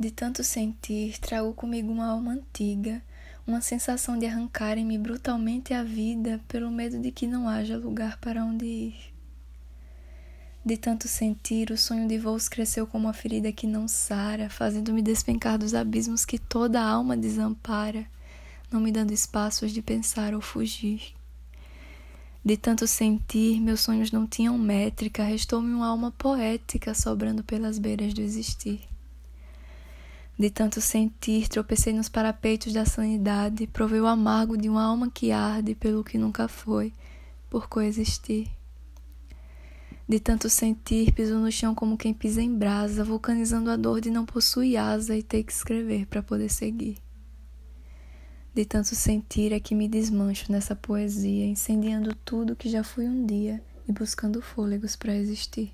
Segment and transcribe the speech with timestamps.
[0.00, 3.02] De tanto sentir, trago comigo uma alma antiga,
[3.44, 8.44] uma sensação de arrancarem-me brutalmente a vida pelo medo de que não haja lugar para
[8.44, 8.94] onde ir.
[10.64, 15.02] De tanto sentir, o sonho de voos cresceu como uma ferida que não sara, fazendo-me
[15.02, 18.06] despencar dos abismos que toda alma desampara,
[18.70, 21.12] não me dando espaços de pensar ou fugir.
[22.44, 28.14] De tanto sentir, meus sonhos não tinham métrica, restou-me uma alma poética sobrando pelas beiras
[28.14, 28.80] do existir.
[30.38, 35.32] De tanto sentir, tropecei nos parapeitos da sanidade, provei o amargo de uma alma que
[35.32, 36.92] arde pelo que nunca foi,
[37.50, 38.48] por coexistir.
[40.08, 44.10] De tanto sentir, piso no chão como quem pisa em brasa, vulcanizando a dor de
[44.10, 46.98] não possuir asa e ter que escrever para poder seguir.
[48.54, 53.26] De tanto sentir é que me desmancho nessa poesia, incendiando tudo que já fui um
[53.26, 55.72] dia e buscando fôlegos para existir.